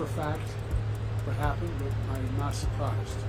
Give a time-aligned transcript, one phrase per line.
[0.00, 0.48] For fact
[1.26, 3.20] what happened, but I'm not surprised.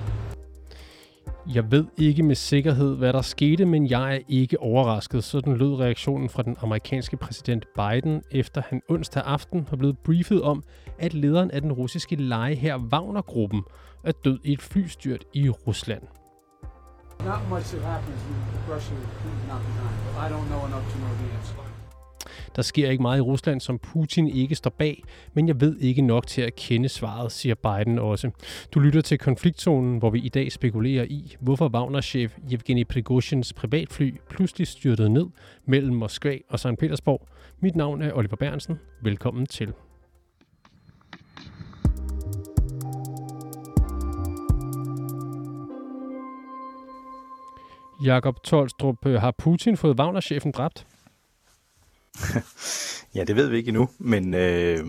[1.54, 5.24] Jeg ved ikke med sikkerhed, hvad der skete, men jeg er ikke overrasket.
[5.24, 10.42] Sådan lød reaktionen fra den amerikanske præsident Biden, efter han onsdag aften var blevet briefet
[10.42, 10.62] om,
[10.98, 13.62] at lederen af den russiske leje her Wagner-gruppen
[14.04, 16.02] er død i et flystyrt i Rusland.
[17.24, 21.14] Not much that happens in Russia is not behind, I don't know enough to know
[21.20, 21.71] the answer.
[22.56, 25.02] Der sker ikke meget i Rusland, som Putin ikke står bag,
[25.34, 28.30] men jeg ved ikke nok til at kende svaret, siger Biden også.
[28.74, 34.14] Du lytter til konfliktzonen, hvor vi i dag spekulerer i, hvorfor Wagner-chef Yevgeny Prigozhins privatfly
[34.30, 35.26] pludselig styrtede ned
[35.64, 36.78] mellem Moskva og St.
[36.78, 37.28] Petersborg.
[37.60, 38.78] Mit navn er Oliver Bernsen.
[39.02, 39.72] Velkommen til.
[48.04, 50.86] Jakob Tolstrup, har Putin fået Wagner-chefen dræbt?
[53.14, 54.86] ja, det ved vi ikke endnu, men øh,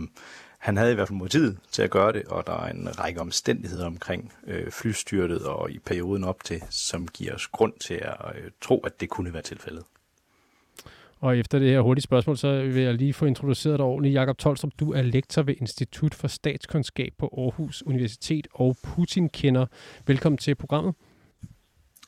[0.58, 3.22] han havde i hvert fald motivet til at gøre det, og der er en række
[3.22, 8.16] omstændigheder omkring øh, flystyrtet og i perioden op til, som giver os grund til at
[8.36, 9.84] øh, tro, at det kunne være tilfældet.
[11.20, 14.14] Og efter det her hurtige spørgsmål, så vil jeg lige få introduceret dig ordentligt.
[14.14, 19.66] Jakob Tolstrup, du er lektor ved Institut for Statskundskab på Aarhus Universitet og Putin-kender.
[20.08, 20.94] Velkommen til programmet.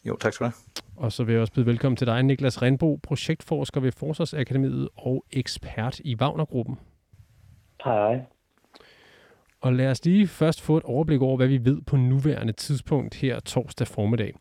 [0.05, 0.84] Jo, tak skal du have.
[0.95, 5.25] Og så vil jeg også byde velkommen til dig, Niklas Renbo, projektforsker ved Forsvarsakademiet og
[5.31, 6.79] ekspert i Wagner-gruppen.
[7.83, 8.21] Hej.
[9.61, 13.15] Og lad os lige først få et overblik over, hvad vi ved på nuværende tidspunkt
[13.15, 14.33] her torsdag formiddag.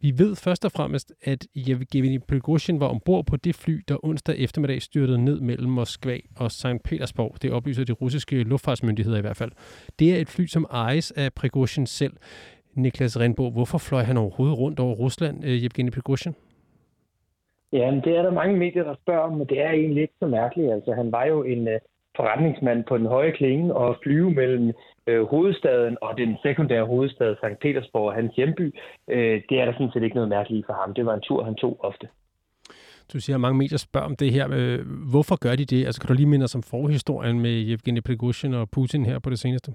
[0.00, 4.38] Vi ved først og fremmest, at Yevgeny Prigozhin var ombord på det fly, der onsdag
[4.38, 6.66] eftermiddag styrtede ned mellem Moskva og St.
[6.84, 7.36] Petersborg.
[7.42, 9.52] Det oplyser de russiske luftfartsmyndigheder i hvert fald.
[9.98, 12.12] Det er et fly, som ejes af Prigozhin selv.
[12.74, 16.34] Niklas Renbo, hvorfor fløj han overhovedet rundt over Rusland, øh, Yevgeny Prigozhin?
[17.72, 20.14] Ja, men det er der mange medier, der spørger om, men det er egentlig ikke
[20.18, 20.72] så mærkeligt.
[20.72, 21.74] Altså, han var jo en uh,
[22.16, 24.72] forretningsmand på den høje klinge og flyve mellem
[25.10, 27.60] uh, hovedstaden og den sekundære hovedstad, St.
[27.60, 28.66] Petersborg, hans hjemby.
[29.06, 29.14] Uh,
[29.48, 30.94] det er der sådan set ikke noget mærkeligt for ham.
[30.94, 32.08] Det var en tur, han tog ofte.
[33.12, 34.46] Du siger, at mange medier spørger om det her.
[35.10, 35.86] Hvorfor gør de det?
[35.86, 39.30] Altså, kan du lige minde os om forhistorien med Yevgeny Prigozhin og Putin her på
[39.30, 39.72] det seneste?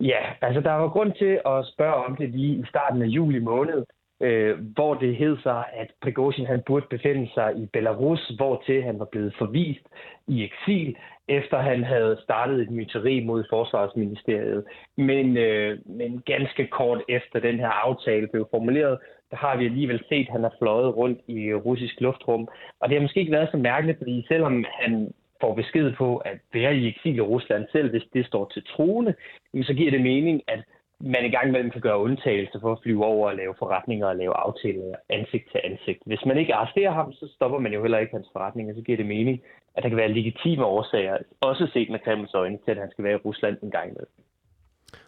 [0.00, 3.38] Ja, altså der var grund til at spørge om det lige i starten af juli
[3.38, 3.84] måned,
[4.22, 8.82] øh, hvor det hed sig, at Prigozhin han burde befinde sig i Belarus, hvor til
[8.82, 9.86] han var blevet forvist
[10.28, 10.96] i eksil,
[11.28, 14.64] efter han havde startet et myteri mod Forsvarsministeriet.
[14.96, 18.98] Men, øh, men ganske kort efter den her aftale blev formuleret,
[19.30, 22.48] der har vi alligevel set, at han har fløjet rundt i russisk luftrum.
[22.80, 26.38] Og det har måske ikke været så mærkeligt, fordi selvom han får besked på at
[26.52, 29.14] være i eksil i Rusland selv, hvis det står til troende,
[29.62, 30.60] så giver det mening, at
[31.00, 34.16] man i gang imellem kan gøre undtagelser for at flyve over og lave forretninger og
[34.16, 36.02] lave aftaler ansigt til ansigt.
[36.06, 38.96] Hvis man ikke arresterer ham, så stopper man jo heller ikke hans forretninger, så giver
[38.96, 39.42] det mening,
[39.74, 43.04] at der kan være legitime årsager, også set med Kremls øjne, til at han skal
[43.04, 44.12] være i Rusland en gang imellem.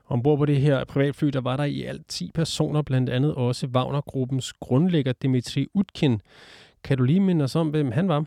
[0.08, 3.66] Ombord på det her privatfly, der var der i alt 10 personer, blandt andet også
[3.66, 6.20] Wagner-gruppens grundlægger Dimitri Utkin.
[6.84, 8.24] Kan du lige minde os om, hvem han var?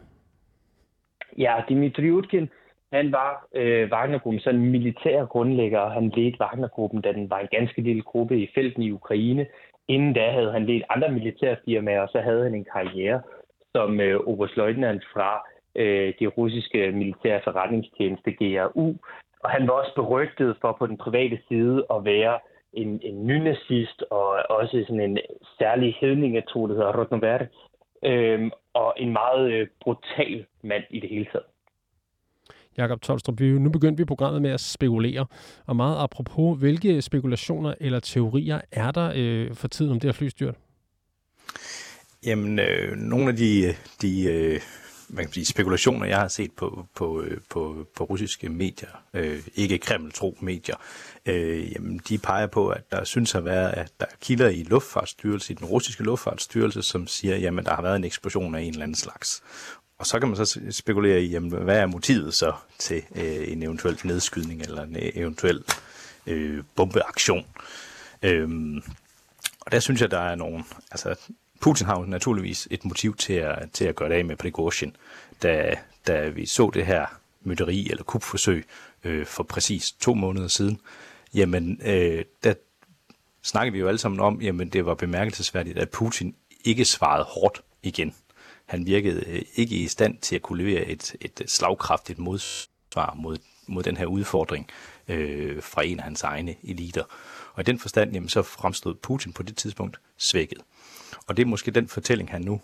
[1.38, 2.50] Ja, Dimitri Utkin,
[2.94, 7.48] han var øh, Wagnergruppens sådan militær grundlægger, og han ledte Wagnergruppen, da den var en
[7.52, 9.46] ganske lille gruppe i felten i Ukraine.
[9.88, 13.22] Inden da havde han ledt andre militærfirmaer, og så havde han en karriere
[13.76, 18.94] som øh, oberstløjtnant fra øh, det russiske militære forretningstjeneste GRU.
[19.44, 22.40] Og han var også berygtet for på den private side at være
[22.74, 25.18] en, en nynazist og også sådan en
[25.60, 27.46] særlig hedningetro, der hedder Rotnover,
[28.06, 31.46] øhm, og en meget øh, brutal mand i det hele taget.
[32.78, 35.26] Jakob Tolstrup, nu begyndte vi programmet med at spekulere,
[35.66, 40.14] og meget apropos, hvilke spekulationer eller teorier er der øh, for tiden om det her
[40.14, 40.56] flystyrt?
[42.26, 44.60] Jamen, øh, nogle af de, de øh,
[45.14, 49.44] man kan sige, spekulationer, jeg har set på, på, øh, på, på russiske medier, øh,
[49.56, 50.76] ikke Kreml-tro medier,
[51.26, 54.64] øh, jamen, de peger på, at der synes at være, at der er kilder i
[54.64, 58.70] luftfartsstyrelse, i den russiske luftfartsstyrelse, som siger, jamen der har været en eksplosion af en
[58.70, 59.44] eller anden slags.
[59.98, 63.64] Og så kan man så spekulere i, jamen, hvad er motivet så til øh, en
[63.64, 65.64] eventuel nedskydning eller en øh, eventuel
[66.28, 67.46] øh, bombeaktion.
[68.24, 68.50] Øh,
[69.62, 71.16] og der synes jeg, der er nogle, altså
[71.62, 74.96] Putin har jo naturligvis et motiv til at, til at gøre det af med Prigozhin,
[75.44, 75.76] da,
[76.08, 77.06] da vi så det her
[77.42, 78.66] mytteri eller kupforsøg
[79.04, 80.80] øh, for præcis to måneder siden.
[81.34, 82.54] Jamen, øh, der
[83.44, 87.62] snakkede vi jo alle sammen om, jamen det var bemærkelsesværdigt, at Putin ikke svarede hårdt
[87.84, 88.16] igen.
[88.66, 93.38] Han virkede øh, ikke i stand til at kunne levere et, et slagkraftigt modsvar mod,
[93.68, 94.68] mod den her udfordring
[95.08, 97.04] øh, fra en af hans egne eliter.
[97.54, 100.60] Og i den forstand, jamen, så fremstod Putin på det tidspunkt svækket.
[101.28, 102.62] Og det er måske den fortælling, han nu,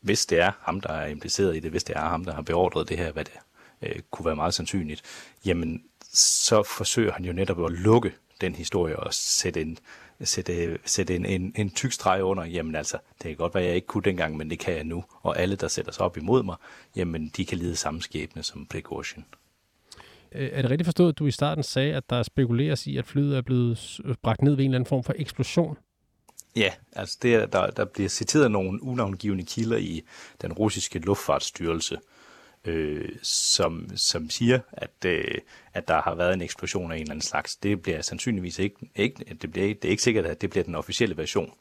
[0.00, 2.42] hvis det er ham, der er impliceret i det, hvis det er ham, der har
[2.42, 3.34] beordret det her, hvad det
[3.82, 5.02] øh, kunne være meget sandsynligt,
[5.44, 9.78] jamen så forsøger han jo netop at lukke den historie og sætte en,
[10.20, 13.74] sætte, sætte en, en, en tyk streg under, jamen altså, det kan godt være, jeg
[13.74, 15.04] ikke kunne dengang, men det kan jeg nu.
[15.22, 16.56] Og alle, der sætter sig op imod mig,
[16.96, 19.24] jamen de kan lide samme skæbne som Prigozhin.
[20.34, 23.06] Øh, er det rigtigt forstået, at du i starten sagde, at der spekuleres i, at
[23.06, 25.76] flyet er blevet øh, bragt ned ved en eller anden form for eksplosion?
[26.56, 30.02] Ja, altså det er, der, der bliver citeret nogle unavngivende kilder i
[30.42, 31.98] den russiske luftfartsstyrelse,
[32.64, 35.34] øh, som, som siger, at, øh,
[35.74, 37.56] at der har været en eksplosion af en eller anden slags.
[37.56, 40.74] Det bliver sandsynligvis ikke, ikke, det, bliver, det er ikke sikkert, at det bliver den
[40.74, 41.52] officielle version,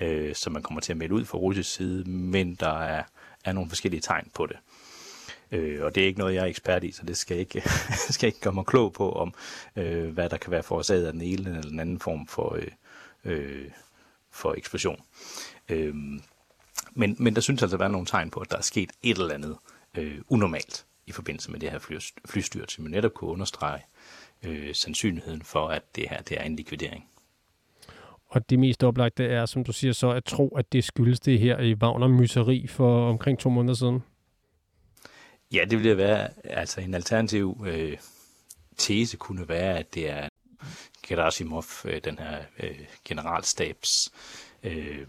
[0.00, 3.02] øh, som man kommer til at melde ud fra russisk side, men der er,
[3.44, 4.56] er nogle forskellige tegn på det.
[5.52, 7.62] Øh, og det er ikke noget, jeg er ekspert i, så det skal ikke,
[8.10, 9.34] skal ikke gøre mig klog på, om
[9.76, 12.68] øh, hvad der kan være forårsaget af den ene eller den anden form for, øh,
[13.24, 13.70] øh,
[14.30, 15.00] for eksplosion.
[15.68, 15.94] Øh,
[16.92, 19.18] men, men der synes altså at være nogle tegn på, at der er sket et
[19.18, 19.56] eller andet
[19.96, 23.80] øh, unormalt i forbindelse med det her fly, flystyrt, som netop kunne understrege
[24.42, 27.06] øh, sandsynligheden for, at det her det er en likvidering.
[28.28, 31.38] Og det mest oplagte er, som du siger så, at tro, at det skyldes det
[31.38, 34.02] her i Wagner-myseri for omkring to måneder siden.
[35.52, 37.98] Ja, det ville være, altså en alternativ øh,
[38.76, 40.28] tese kunne være, at det er
[41.06, 44.12] Gerasimov, øh, den her øh, generalstabs
[44.62, 45.06] øh,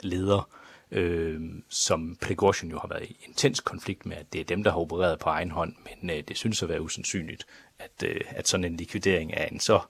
[0.00, 0.48] leder,
[0.90, 4.70] øh, som Prigozhin jo har været i intens konflikt med, at det er dem, der
[4.70, 7.46] har opereret på egen hånd, men øh, det synes at være usandsynligt,
[7.78, 9.80] at, øh, at sådan en likvidering af en så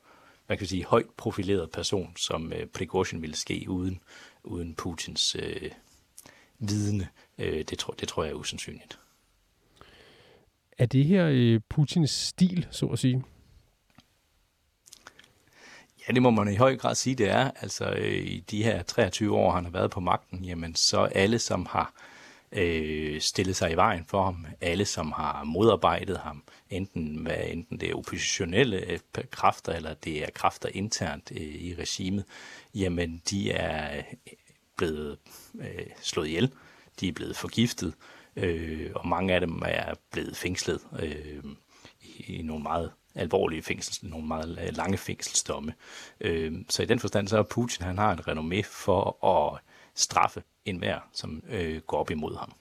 [0.49, 4.01] man kan sige, højt profileret person, som øh, Prigozhin ville ske uden,
[4.43, 5.71] uden Putins øh,
[6.59, 7.09] vidne,
[7.39, 8.99] øh, det, tror, det tror jeg er usandsynligt.
[10.79, 13.25] Er det her øh, Putins stil, så at sige?
[16.09, 17.51] Ja, det må man i høj grad sige, det er.
[17.61, 21.39] Altså øh, i de her 23 år, han har været på magten, jamen så alle,
[21.39, 21.95] som har
[22.53, 27.81] øh, stillet sig i vejen for ham, alle, som har modarbejdet ham, enten, hvad, enten
[27.81, 28.99] det er oppositionelle øh,
[29.31, 32.25] kræfter, eller det er kræfter internt øh, i regimet,
[32.75, 34.05] jamen de er øh,
[34.77, 35.19] blevet
[35.61, 36.53] øh, slået ihjel,
[37.01, 37.95] de er blevet forgiftet, øh,
[38.37, 41.45] øh, og mange af dem er blevet fængslet øh,
[42.01, 45.75] i, i nogle meget alvorlige fængsels, nogle meget øh, lange fængselsdomme.
[46.21, 49.61] Øh, så i den forstand så er Putin, han har et renommé for at
[49.95, 52.53] straffe enhver, som øh, går op imod ham.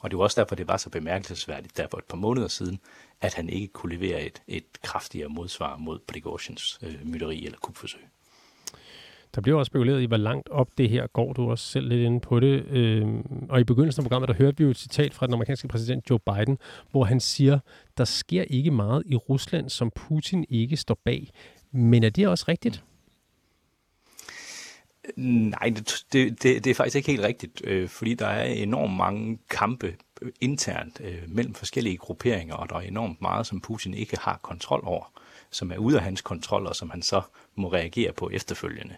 [0.00, 2.80] Og det var også derfor, det var så bemærkelsesværdigt der for et par måneder siden,
[3.20, 8.00] at han ikke kunne levere et, et kraftigere modsvar mod Prigozhins øh, mytteri eller kupforsøg.
[9.34, 11.32] Der bliver også spekuleret i, hvor langt op det her går.
[11.32, 12.64] Du også selv lidt inde på det.
[12.66, 15.68] Øhm, og i begyndelsen af programmet, der hørte vi jo et citat fra den amerikanske
[15.68, 16.58] præsident Joe Biden,
[16.90, 17.58] hvor han siger,
[17.98, 21.30] der sker ikke meget i Rusland, som Putin ikke står bag.
[21.72, 22.84] Men er det også rigtigt?
[25.16, 28.96] Nej, det, det, det, det er faktisk ikke helt rigtigt, øh, fordi der er enormt
[28.96, 33.94] mange kampe øh, internt øh, mellem forskellige grupperinger, og der er enormt meget, som Putin
[33.94, 35.20] ikke har kontrol over
[35.50, 37.22] som er ude af hans kontrol, og som han så
[37.54, 38.96] må reagere på efterfølgende.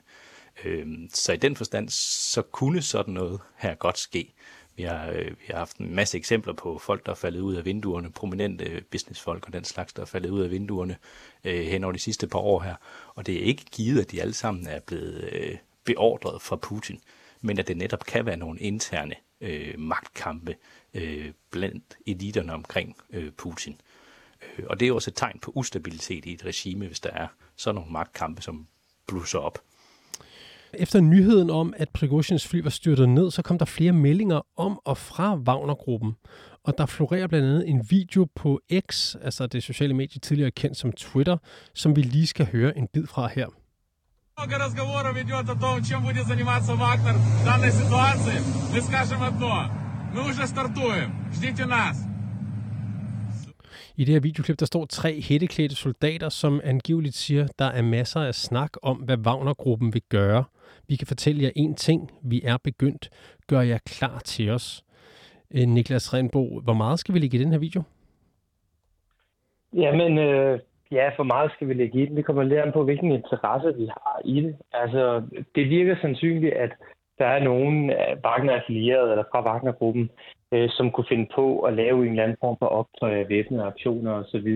[0.65, 4.35] Øh, så i den forstand, så kunne sådan noget her godt ske.
[4.77, 7.55] Vi har, øh, vi har haft en masse eksempler på folk, der er faldet ud
[7.55, 10.97] af vinduerne, prominente businessfolk og den slags, der er faldet ud af vinduerne
[11.45, 12.75] øh, hen over de sidste par år her.
[13.15, 17.01] Og det er ikke givet, at de alle sammen er blevet øh, beordret fra Putin,
[17.41, 20.57] men at det netop kan være nogle interne øh, magtkampe
[20.95, 23.73] øh, blandt eliterne omkring øh, Putin.
[23.73, 23.92] Øh,
[24.70, 27.76] og det er også et tegn på ustabilitet i et regime, hvis der er sådan
[27.76, 28.68] nogle magtkampe, som
[29.08, 29.60] blusser op.
[30.74, 34.80] Efter nyheden om, at Prigozhins fly var styrtet ned, så kom der flere meldinger om
[34.86, 36.16] og fra Wagner-gruppen.
[36.64, 40.78] Og der florerer blandt andet en video på X, altså det sociale medie tidligere kendt
[40.78, 41.38] som Twitter,
[41.74, 43.48] som vi lige skal høre en bid fra her.
[44.40, 48.38] Много разговоров идет о том, чем будет заниматься Вагнер в данной ситуации.
[48.72, 49.56] Мы скажем одно.
[50.14, 51.10] Мы уже стартуем.
[51.34, 51.98] Ждите нас.
[53.97, 58.21] I det her videoklip, der står tre hætteklædte soldater, som angiveligt siger, der er masser
[58.21, 60.45] af snak om, hvad Wagner-gruppen vil gøre.
[60.89, 62.11] Vi kan fortælle jer én ting.
[62.23, 63.11] Vi er begyndt.
[63.49, 64.85] Gør jer klar til os.
[65.55, 67.83] Øh, Niklas Renbo, hvor meget skal vi lægge i den her video?
[69.75, 70.61] Jamen, øh,
[70.93, 72.17] ja, for meget skal vi lægge i den.
[72.17, 74.57] Det kommer lidt an på, hvilken interesse vi har i det.
[74.73, 75.23] Altså,
[75.55, 76.73] det virker sandsynligt, at
[77.23, 77.91] der er nogen
[78.25, 80.11] Wagner-affilierede eller fra Wagner-gruppen,
[80.53, 84.13] øh, som kunne finde på at lave en eller anden form for optøj, væbnede aktioner
[84.13, 84.49] osv.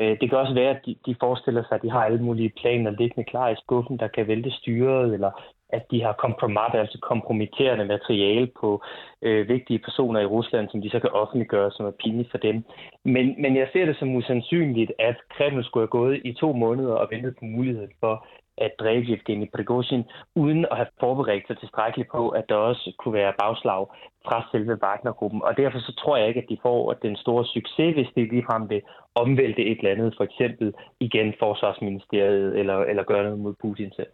[0.00, 2.52] Øh, det kan også være, at de, de forestiller sig, at de har alle mulige
[2.60, 5.30] planer liggende klar i skuffen, der kan vælte styret, eller
[5.68, 8.82] at de har kompromat, altså kompromitterende materiale på
[9.22, 12.64] øh, vigtige personer i Rusland, som de så kan offentliggøre, som er pinligt for dem.
[13.04, 16.94] Men, men jeg ser det som usandsynligt, at Kreml skulle have gået i to måneder
[16.94, 18.26] og ventet på muligheden for
[18.58, 23.14] at dræbe Evgeni Prigozhin, uden at have forberedt sig tilstrækkeligt på, at der også kunne
[23.14, 23.86] være bagslag
[24.26, 25.42] fra selve Wagner-gruppen.
[25.42, 28.70] Og derfor så tror jeg ikke, at de får den store succes, hvis de ligefrem
[28.70, 28.82] vil
[29.14, 34.12] omvælte et eller andet, for eksempel igen Forsvarsministeriet, eller, eller gøre noget mod Putin selv.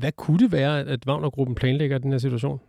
[0.00, 2.60] Hvad kunne det være, at Wagner-gruppen planlægger den her situation?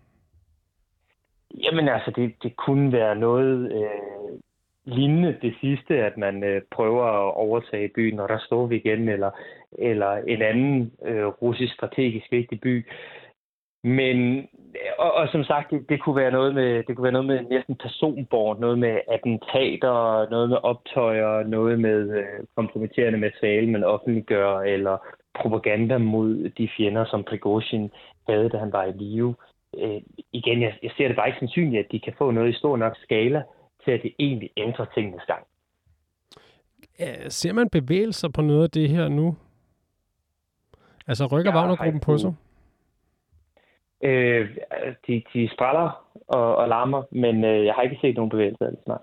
[1.58, 4.39] Jamen altså, det, det kunne være noget øh,
[4.86, 9.10] lignende det sidste, at man øh, prøver at overtage byen, når der står vi igen,
[9.10, 9.31] eller,
[9.80, 12.86] eller en anden øh, russisk strategisk vigtig by.
[13.84, 14.48] Men
[14.98, 17.42] og, og som sagt, det, det, kunne være noget med det kunne være noget med
[17.50, 24.60] næsten personbord, noget med attentater, noget med optøjer, noget med øh, kompromitterende materiale, man offentliggør,
[24.60, 24.98] eller
[25.42, 27.92] propaganda mod de fjender, som Prigozhin
[28.30, 29.36] havde, da han var i live.
[29.78, 30.01] Øh,
[30.32, 32.78] igen, jeg, jeg ser det bare ikke sandsynligt, at de kan få noget i stor
[32.78, 33.44] nok skala
[33.86, 35.44] til, at det egentlig ændrer tingenes gang.
[37.28, 39.36] Ser man bevægelser på noget af det her nu?
[41.12, 42.34] Altså rykker Wagner-gruppen på sig?
[44.03, 44.50] Øh,
[45.08, 48.84] de, de spræller og, og larmer, men øh, jeg har ikke set nogen bevægelser alt
[48.84, 49.01] snart.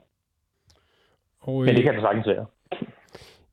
[1.40, 2.46] Og, øh, men det kan det sagtens være.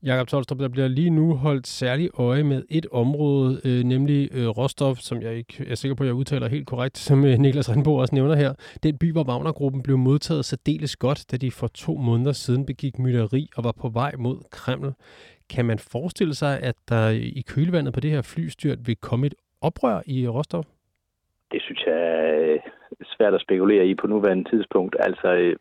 [0.03, 4.47] Jakob Tolstrup, der bliver lige nu holdt særlig øje med et område, øh, nemlig øh,
[4.47, 7.71] Rostov, som jeg ikke er sikker på, at jeg udtaler helt korrekt, som øh, Niklas
[7.71, 8.53] Rindbo også nævner her.
[8.83, 12.99] Den by, hvor Wagner-gruppen blev modtaget særdeles godt, da de for to måneder siden begik
[12.99, 14.93] mytteri og var på vej mod Kreml.
[15.49, 19.35] Kan man forestille sig, at der i kølvandet på det her flystyrt vil komme et
[19.61, 20.63] oprør i Rostov?
[21.51, 21.99] Det synes jeg
[23.01, 24.95] er svært at spekulere i på nuværende tidspunkt.
[24.99, 25.55] Altså, øh,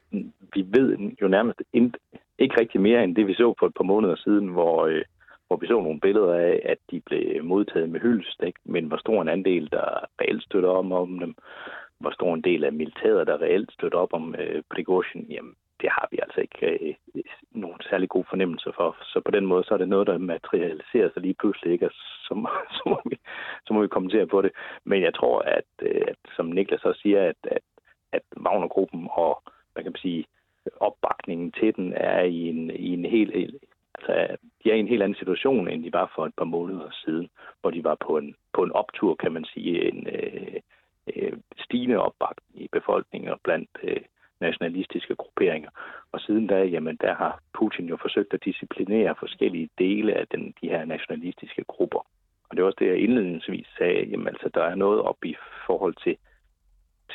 [0.55, 1.63] vi ved jo nærmest
[2.39, 5.05] ikke rigtig mere end det, vi så for et par måneder siden, hvor, øh,
[5.47, 9.23] hvor vi så nogle billeder af, at de blev modtaget med hyldestik, men hvor stor
[9.23, 11.35] en andel, der reelt støtter om, om dem,
[11.99, 15.93] hvor stor en del af militæret, der reelt støtter op om øh, Prigozhin, jamen det
[15.99, 18.97] har vi altså ikke øh, øh, nogen særlig god fornemmelse for.
[19.03, 21.85] Så på den måde, så er det noget, der materialiserer sig lige pludselig, ikke?
[21.85, 22.33] Altså, så,
[22.77, 23.17] så, må vi,
[23.67, 24.53] så må vi kommentere på det.
[24.85, 27.65] Men jeg tror, at, øh, at som Niklas også siger, at, at,
[28.13, 30.25] at Wagner-gruppen og, hvad kan man sige,
[30.81, 33.33] opbakningen til den er i en, i en helt,
[33.95, 36.91] altså, de er i en helt anden situation, end de var for et par måneder
[37.05, 37.29] siden,
[37.61, 40.61] hvor de var på en, på en optur, kan man sige, en øh,
[41.17, 44.01] øh, stigende opbakning i befolkningen og blandt øh,
[44.41, 45.71] nationalistiske grupperinger.
[46.13, 50.55] Og siden da, jamen, der har Putin jo forsøgt at disciplinere forskellige dele af den,
[50.61, 52.07] de her nationalistiske grupper.
[52.49, 55.37] Og det er også det, jeg indledningsvis sagde, jamen altså, der er noget op i
[55.67, 56.17] forhold til,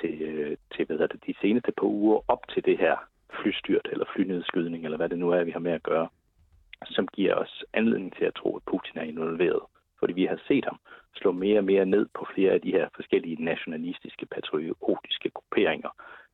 [0.02, 2.96] til, øh, til hvad det, de seneste par uger op til det her
[3.42, 6.10] flystyrt eller flynedskydning, eller hvad det nu er, vi har med at gøre,
[6.86, 9.62] som giver os anledning til at tro, at Putin er involveret.
[10.00, 10.80] Fordi vi har set ham
[11.16, 15.90] slå mere og mere ned på flere af de her forskellige nationalistiske, patriotiske grupperinger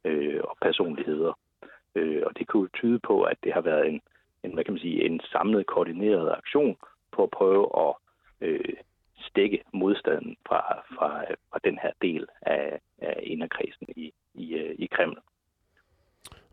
[0.06, 1.34] øh, og personligheder.
[1.96, 4.02] Øh, og det kunne tyde på, at det har været en,
[4.44, 6.76] en, hvad kan man sige, en samlet, koordineret aktion
[7.12, 7.94] på at prøve at
[8.42, 8.76] øh,
[9.20, 10.62] stikke modstanden fra,
[10.96, 11.10] fra,
[11.50, 15.20] fra den her del af, af inderkredsen i, i, øh, i Kreml.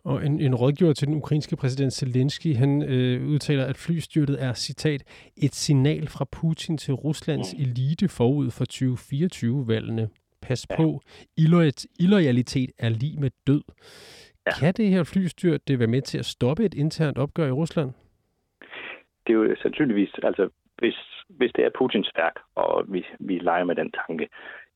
[0.04, 4.52] Og en, en rådgiver til den ukrainske præsident Zelensky, han øh, udtaler, at flystyrtet er,
[4.52, 7.62] citat, et signal fra Putin til Ruslands mm.
[7.62, 10.08] elite forud for 2024-valgene.
[10.42, 10.76] Pas ja.
[10.76, 11.00] på,
[11.98, 13.62] illoyalitet er lige med død.
[14.46, 14.52] Ja.
[14.60, 17.90] Kan det her flystyrt det være med til at stoppe et internt opgør i Rusland?
[19.26, 23.64] Det er jo sandsynligvis, altså hvis, hvis det er Putins værk, og vi, vi leger
[23.64, 24.28] med den tanke,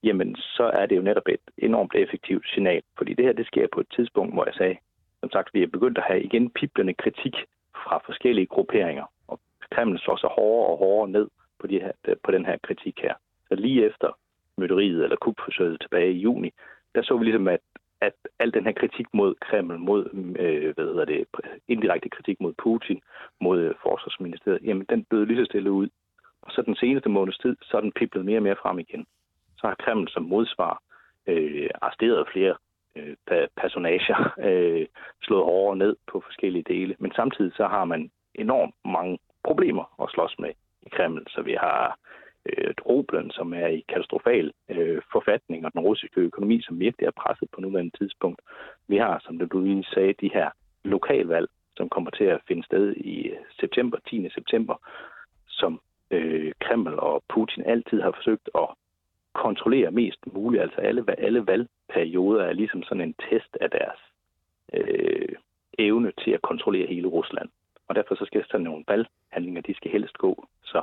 [0.03, 2.83] jamen så er det jo netop et enormt effektivt signal.
[2.99, 4.77] Fordi det her, det sker på et tidspunkt, hvor jeg sagde,
[5.21, 7.35] som sagt, vi er begyndt at have igen piblende kritik
[7.75, 11.29] fra forskellige grupperinger, og Kreml slår sig hårdere og hårdere ned
[11.61, 11.93] på, de her,
[12.25, 13.15] på den her kritik her.
[13.49, 14.19] Så lige efter
[14.59, 16.51] mytteriet eller kupforsøget tilbage i juni,
[16.95, 17.61] der så vi ligesom, at,
[18.01, 20.05] at al den her kritik mod Kreml, mod
[20.39, 21.27] øh, hvad hedder det,
[21.69, 23.01] indirekte kritik mod Putin,
[23.41, 25.89] mod øh, forsvarsministeriet, jamen den blev lige så stille ud.
[26.43, 29.07] Og så den seneste måneds tid, så er den piblet mere og mere frem igen.
[29.59, 30.83] Så har Kreml som modsvar
[31.27, 32.55] øh, arresteret flere
[32.97, 33.17] øh,
[33.57, 34.87] personager, øh,
[35.23, 36.97] slået hårdere ned på forskellige dele.
[36.99, 40.51] Men samtidig så har man enormt mange problemer at slås med
[40.83, 41.27] i Kreml.
[41.29, 41.99] Så vi har
[42.49, 47.21] øh, rublen, som er i katastrofal øh, forfatning, og den russiske økonomi, som virkelig er
[47.23, 48.41] presset på nuværende tidspunkt.
[48.89, 50.51] Vi har, som du lige sagde, de her
[50.85, 54.29] lokalvalg, som kommer til at finde sted i øh, september, 10.
[54.35, 54.77] september,
[55.49, 58.69] som øh, Kreml og Putin altid har forsøgt at
[59.35, 60.63] kontrollere mest muligt.
[60.63, 64.01] Altså alle, alle valgperioder er ligesom sådan en test af deres
[64.73, 65.29] øh,
[65.79, 67.49] evne til at kontrollere hele Rusland.
[67.89, 70.83] Og derfor så skal sådan nogle valghandlinger, de skal helst gå så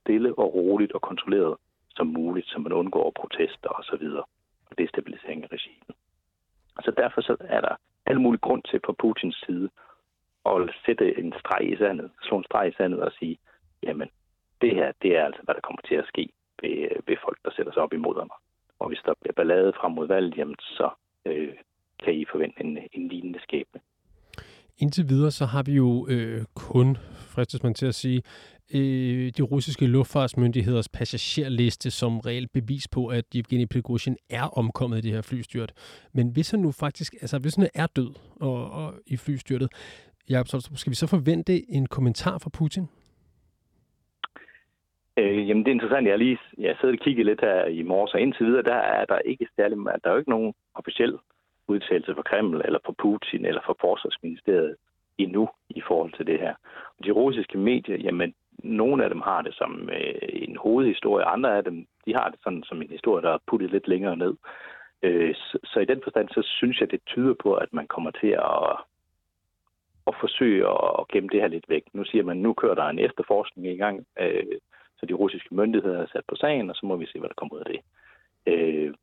[0.00, 1.56] stille og roligt og kontrolleret
[1.96, 2.46] som muligt.
[2.48, 4.06] så man undgår protester osv.
[4.68, 5.96] og destabilisering af regimet.
[6.84, 7.74] Så derfor så er der
[8.06, 9.68] al mulig grund til på Putins side
[10.46, 13.38] at sætte en streg i sandet, slå en streg i sandet og sige,
[13.82, 14.08] jamen,
[14.60, 16.24] det her, det er altså, hvad der kommer til at ske
[16.62, 16.72] ved,
[17.06, 18.38] ved folk, der sætter sig op imod mig.
[18.78, 20.90] Og hvis der bliver ballade frem mod valget, jamen, så
[21.24, 21.54] øh,
[22.04, 23.80] kan I forvente en, en lignende skæbne.
[24.78, 26.96] Indtil videre så har vi jo øh, kun,
[27.34, 28.22] fristes man til at sige,
[28.74, 35.00] øh, de russiske luftfartsmyndigheders passagerliste som reelt bevis på, at Evgeni Prigozhin er omkommet i
[35.00, 35.72] det her flystyrt.
[36.12, 38.10] Men hvis han nu faktisk, altså hvis han er død
[38.40, 39.68] og, og i flystyrtet,
[40.30, 42.84] Jacob, så skal vi så forvente en kommentar fra Putin?
[45.16, 47.82] Øh, jamen det er interessant, jeg har lige jeg sidder og kigget lidt her i
[47.82, 51.18] morges, og indtil videre, der er der ikke særlig, der er jo ikke nogen officiel
[51.68, 54.76] udtalelse fra Kreml, eller fra Putin, eller fra Forsvarsministeriet
[55.18, 56.54] endnu i forhold til det her.
[56.98, 61.56] Og de russiske medier, jamen nogle af dem har det som øh, en hovedhistorie, andre
[61.56, 64.34] af dem, de har det sådan som en historie, der er puttet lidt længere ned.
[65.02, 68.10] Øh, så, så i den forstand, så synes jeg, det tyder på, at man kommer
[68.10, 68.76] til at,
[70.06, 71.82] at forsøge at gemme det her lidt væk.
[71.92, 74.58] Nu siger man, nu kører der en efterforskning i gang, øh,
[74.98, 77.34] så de russiske myndigheder er sat på sagen, og så må vi se, hvad der
[77.34, 77.80] kommer ud af det.
[78.46, 78.94] Øh,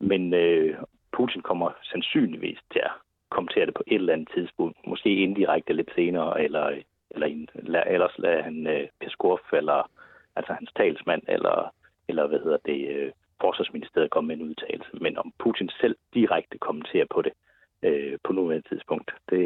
[0.00, 0.78] men øh,
[1.12, 2.90] Putin kommer sandsynligvis til at
[3.30, 4.86] kommentere det på et eller andet tidspunkt.
[4.86, 6.82] Måske indirekte lidt senere, eller, øh,
[7.16, 7.48] eller en,
[7.94, 9.90] ellers lader han øh, Peskov, eller
[10.36, 11.56] altså hans talsmand, eller,
[12.08, 14.90] eller hvad hedder det, øh, forsvarsministeriet komme med en udtalelse.
[15.00, 17.32] Men om Putin selv direkte kommenterer på det
[17.82, 19.40] øh, på nuværende tidspunkt, det,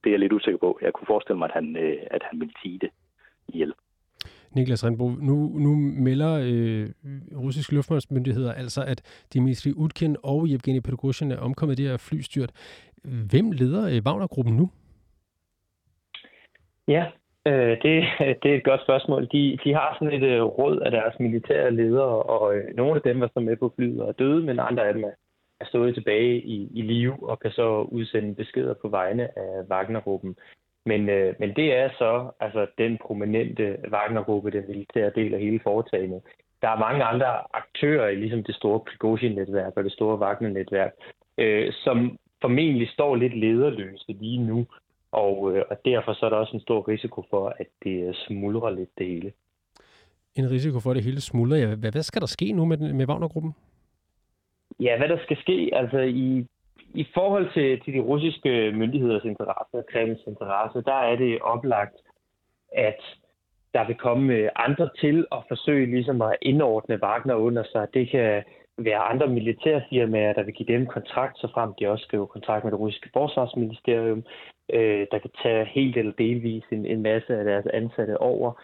[0.00, 0.78] det er jeg lidt usikker på.
[0.82, 2.90] Jeg kunne forestille mig, at han, øh, at han ville sige det
[3.48, 3.72] ihjel.
[4.52, 6.88] Niklas Rindbo, nu, nu melder øh,
[7.44, 12.50] russiske luftfartsmyndigheder altså, at Dmitri Utkin og Evgeni Prigozhin er omkommet i det her flystyrt.
[13.04, 14.70] Hvem leder øh, Wagner-gruppen nu?
[16.88, 17.06] Ja,
[17.46, 18.04] øh, det,
[18.42, 19.28] det er et godt spørgsmål.
[19.32, 23.02] De, de har sådan et øh, råd af deres militære ledere, og øh, nogle af
[23.02, 25.14] dem var så med på flyet og døde, men andre af dem er,
[25.60, 30.36] er stået tilbage i, i live og kan så udsende beskeder på vegne af Wagner-gruppen.
[30.86, 35.60] Men, øh, men det er så altså den prominente Wagner-gruppe, den militære del af hele
[35.62, 36.22] foretagendet.
[36.62, 40.92] Der er mange andre aktører i ligesom det store Prigozhin-netværk og det store Wagner-netværk,
[41.38, 44.66] øh, som formentlig står lidt lederløse lige nu.
[45.12, 48.70] Og, øh, og derfor så er der også en stor risiko for, at det smuldrer
[48.70, 49.32] lidt det hele.
[50.34, 51.58] En risiko for, at det hele smuldrer.
[51.58, 53.54] Ja, hvad, hvad skal der ske nu med, med Wagner-gruppen?
[54.80, 56.46] Ja, hvad der skal ske, altså i
[56.94, 61.96] i forhold til, til de russiske myndigheders interesse og Kremls interesse, der er det oplagt,
[62.72, 63.00] at
[63.74, 67.86] der vil komme andre til at forsøge ligesom at indordne Wagner under sig.
[67.94, 68.44] Det kan
[68.78, 72.72] være andre militærfirmaer, der vil give dem kontrakt, så frem de også skriver kontrakt med
[72.72, 74.24] det russiske forsvarsministerium,
[74.72, 78.62] øh, der kan tage helt eller delvis en, en masse af deres ansatte over.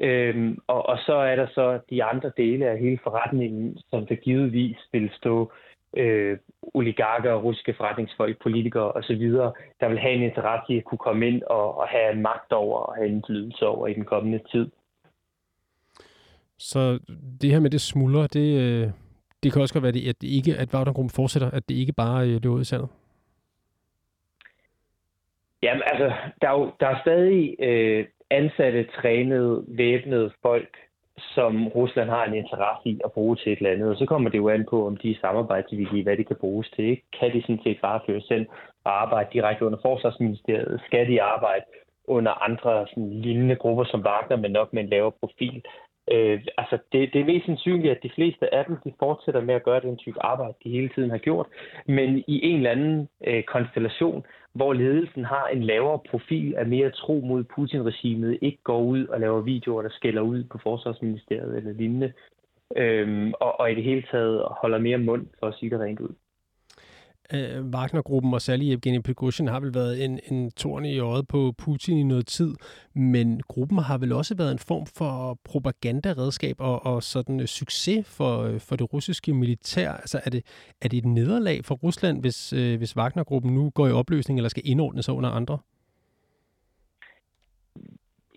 [0.00, 4.14] Øhm, og, og så er der så de andre dele af hele forretningen, som der
[4.14, 5.52] givetvis vil stå
[5.96, 6.38] øh,
[6.74, 9.28] oligarker, russiske forretningsfolk, politikere osv.,
[9.80, 12.52] der vil have en interesse i at kunne komme ind og, og have en magt
[12.52, 14.70] over og have indflydelse over i den kommende tid.
[16.58, 16.98] Så
[17.40, 18.90] det her med det smuldrer, det, øh,
[19.44, 21.92] det kan også godt være, det, at det ikke, at Wagnergruppen fortsætter, at det ikke
[21.92, 22.88] bare øh, løber ud i sandet?
[25.62, 30.76] Jamen altså, der er jo der er stadig øh, ansatte, trænede, væbnede folk,
[31.18, 33.88] som Rusland har en interesse i at bruge til et eller andet.
[33.88, 36.68] Og så kommer det jo an på, om de er samarbejdsvillige, hvad det kan bruges
[36.76, 36.84] til.
[36.84, 37.02] Ikke?
[37.20, 38.46] Kan de sådan set bare føre selv
[38.84, 40.80] og arbejde direkte under forsvarsministeriet?
[40.86, 41.64] Skal de arbejde
[42.04, 45.64] under andre sådan, lignende grupper som Wagner, men nok med en lavere profil?
[46.12, 49.54] Øh, altså det, det er mest sandsynligt, at de fleste af dem de fortsætter med
[49.54, 51.46] at gøre den type arbejde, de hele tiden har gjort,
[51.86, 56.90] men i en eller anden øh, konstellation, hvor ledelsen har en lavere profil af mere
[56.90, 61.72] tro mod Putin-regimet, ikke går ud og laver videoer, der skælder ud på forsvarsministeriet eller
[61.72, 62.12] lignende,
[62.76, 66.00] øh, og, og i det hele taget holder mere mund for at sige det rent
[66.00, 66.14] ud
[67.32, 71.54] øh, Wagner-gruppen og særligt Evgeni Prigozhin har vel været en, en torn i øjet på
[71.58, 72.54] Putin i noget tid,
[72.94, 78.06] men gruppen har vel også været en form for propagandaredskab og, og sådan øh, succes
[78.06, 79.92] for, øh, for det russiske militær.
[79.92, 80.44] Altså er det,
[80.80, 84.48] er det et nederlag for Rusland, hvis, øh, hvis Wagner-gruppen nu går i opløsning eller
[84.48, 85.58] skal indordne sig under andre?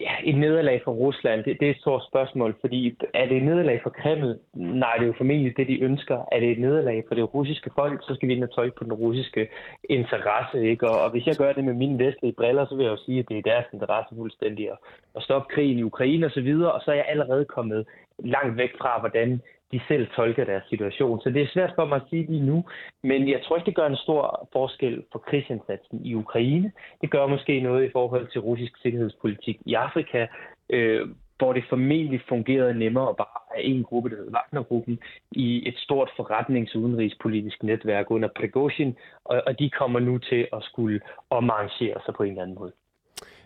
[0.01, 3.43] Ja, et nederlag for Rusland, det, det er et stort spørgsmål, fordi er det et
[3.43, 4.39] nederlag for Kreml?
[4.53, 6.17] Nej, det er jo formentlig det, de ønsker.
[6.31, 8.83] Er det et nederlag for det russiske folk, så skal vi ind og tøjke på
[8.83, 9.49] den russiske
[9.89, 10.69] interesse.
[10.69, 10.89] Ikke?
[10.89, 13.19] Og, og hvis jeg gør det med mine vestlige briller, så vil jeg jo sige,
[13.19, 14.77] at det er deres interesse fuldstændig at,
[15.15, 17.87] at stoppe krigen i Ukraine osv., og, så videre, og så er jeg allerede kommet
[18.19, 21.21] langt væk fra, hvordan de selv tolker deres situation.
[21.21, 22.65] Så det er svært for mig at sige lige nu,
[23.03, 26.71] men jeg tror ikke, det gør en stor forskel for krigsindsatsen i Ukraine.
[27.01, 30.27] Det gør måske noget i forhold til russisk sikkerhedspolitik i Afrika,
[30.69, 34.99] øh, hvor det formentlig fungerede nemmere bare af en gruppe, der hedder Wagner-gruppen,
[35.31, 40.99] i et stort forretningsudenrigspolitisk netværk under Prigozhin, og, og de kommer nu til at skulle
[41.29, 42.71] omarrangere sig på en eller anden måde.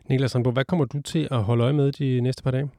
[0.09, 2.69] Niklas Sandbo, hvad kommer du til at holde øje med de næste par dage?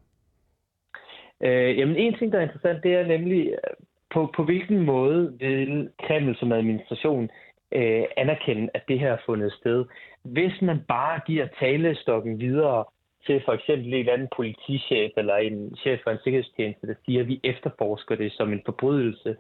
[1.42, 3.76] Øh, jamen en ting, der er interessant, det er nemlig, øh,
[4.11, 7.31] på, på hvilken måde vil Kreml som administration
[7.72, 9.85] øh, anerkende, at det her er fundet sted.
[10.22, 12.85] Hvis man bare giver talestokken videre
[13.26, 17.20] til for eksempel en eller anden politichef eller en chef for en sikkerhedstjeneste, der siger,
[17.20, 19.37] at vi efterforsker det som en forbrydelse,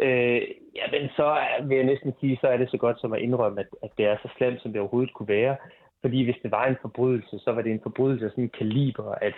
[0.00, 0.42] øh,
[0.76, 3.66] jamen så vil jeg næsten sige, så er det så godt som at indrømme, at,
[3.82, 5.56] at det er så slemt, som det overhovedet kunne være.
[6.00, 9.14] Fordi hvis det var en forbrydelse, så var det en forbrydelse af sådan en kaliber,
[9.14, 9.34] at,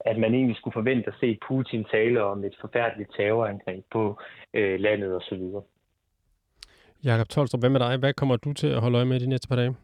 [0.00, 4.20] at man egentlig skulle forvente at se Putin tale om et forfærdeligt terrorangreb på
[4.54, 5.42] øh, landet osv.
[7.04, 7.96] Jakob Tolstrup, hvad med dig?
[7.96, 9.76] Hvad kommer du til at holde øje med de næste par dage?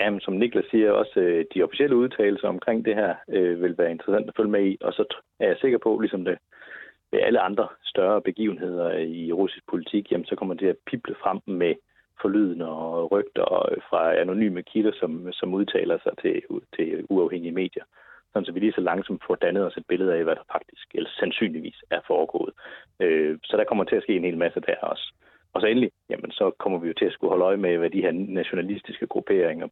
[0.00, 3.90] Jamen, som Niklas siger, også øh, de officielle udtalelser omkring det her øh, vil være
[3.90, 4.76] interessant at følge med i.
[4.80, 5.04] Og så
[5.40, 6.38] er jeg sikker på, ligesom det
[7.12, 11.40] ved alle andre større begivenheder i russisk politik, jamen, så kommer det at pible frem
[11.46, 11.74] med
[12.22, 13.44] forlydende og rygter
[13.90, 16.42] fra anonyme kilder, som, som udtaler sig til,
[16.76, 17.84] til uafhængige medier.
[18.32, 20.86] Sådan så vi lige så langsomt får dannet os et billede af, hvad der faktisk,
[20.94, 22.52] eller sandsynligvis, er foregået.
[23.00, 25.12] Øh, så der kommer til at ske en hel masse der også.
[25.52, 27.90] Og så endelig, jamen, så kommer vi jo til at skulle holde øje med, hvad
[27.90, 29.68] de her nationalistiske grupperinger,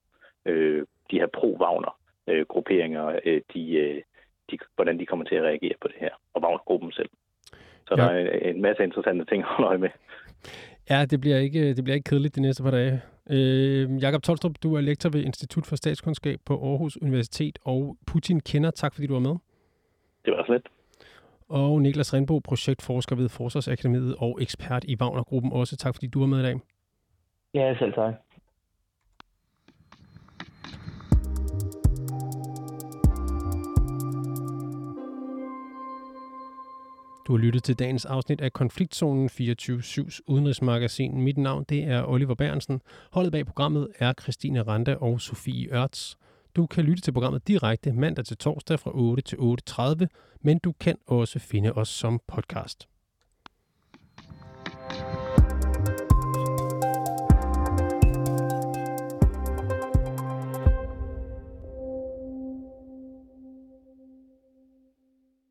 [0.47, 4.03] øh, de her pro-Wagner-grupperinger, øh, de, øh,
[4.51, 7.11] de, hvordan de kommer til at reagere på det her, og Wagner-gruppen selv.
[7.89, 8.03] Så ja.
[8.03, 9.91] der er en masse interessante ting at holde øje med.
[10.91, 13.03] Ja, det bliver ikke, det bliver ikke kedeligt de næste par dage.
[13.31, 18.41] Øh, Jakob Tolstrup, du er lektor ved Institut for Statskundskab på Aarhus Universitet, og Putin
[18.41, 18.71] kender.
[18.71, 19.37] Tak fordi du var med.
[20.25, 20.69] Det var så lidt.
[21.49, 25.53] Og Niklas Rindbo, projektforsker ved Forsvarsakademiet og ekspert i Wagner-gruppen.
[25.53, 26.61] Også tak fordi du var med i dag.
[27.55, 28.15] Ja, selv tak.
[37.29, 41.23] Du har lyttet til dagens afsnit af Konfliktzonen 24-7's udenrigsmagasin.
[41.23, 42.81] Mit navn det er Oliver Bernsen.
[43.13, 46.19] Holdet bag programmet er Christine Randa og Sofie Ørts.
[46.57, 50.07] Du kan lytte til programmet direkte mandag til torsdag fra 8 til 8.30,
[50.41, 52.89] men du kan også finde os som podcast.